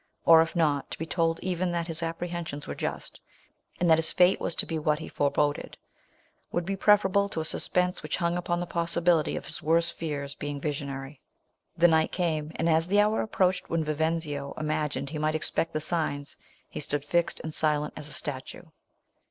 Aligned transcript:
Or 0.25 0.41
if 0.41 0.55
not, 0.55 0.89
to 0.89 0.97
be 0.97 1.05
told 1.05 1.39
even 1.41 1.71
that 1.73 1.85
his 1.85 2.01
ap 2.01 2.17
prehensions 2.17 2.65
were 2.65 2.73
just, 2.73 3.21
and 3.79 3.87
that 3.87 3.99
his 3.99 4.11
fate 4.11 4.41
was 4.41 4.55
to 4.55 4.65
be 4.65 4.79
what 4.79 4.97
he 4.97 5.07
foreboded, 5.07 5.77
would 6.51 6.65
be 6.65 6.75
preferable 6.75 7.29
to 7.29 7.39
a 7.39 7.45
suspense 7.45 8.01
which 8.01 8.17
hung 8.17 8.35
upon 8.35 8.59
the 8.59 8.65
possibility 8.65 9.35
of 9.35 9.45
his 9.45 9.61
worst 9.61 9.93
fears 9.93 10.33
being 10.33 10.59
visionary. 10.59 11.21
The 11.77 11.87
night 11.87 12.11
came; 12.11 12.51
and 12.55 12.67
as 12.67 12.87
the 12.87 12.99
hour 12.99 13.21
approached 13.21 13.69
when 13.69 13.83
Vivenzio 13.83 14.55
imagined 14.57 15.11
he 15.11 15.19
might 15.19 15.35
expect 15.35 15.71
the 15.71 15.79
signs, 15.79 16.35
he 16.67 16.79
stood 16.79 17.05
fixed 17.05 17.39
and 17.41 17.53
silent 17.53 17.93
as 17.95 18.07
a 18.07 18.13
statue. 18.13 18.63